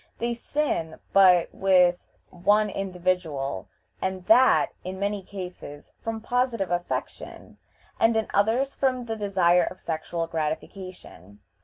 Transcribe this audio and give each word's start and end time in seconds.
They 0.17 0.33
sin 0.33 0.97
but 1.13 1.53
with 1.53 1.99
one 2.31 2.71
individual, 2.71 3.67
and 4.01 4.25
that, 4.25 4.71
in 4.83 4.97
many 4.99 5.21
cases, 5.21 5.91
from 6.01 6.21
positive 6.21 6.71
affection, 6.71 7.59
and 7.99 8.15
in 8.17 8.25
others 8.33 8.73
from 8.73 9.05
the 9.05 9.15
desire 9.15 9.63
of 9.69 9.79
sexual 9.79 10.25
gratification. 10.25 11.41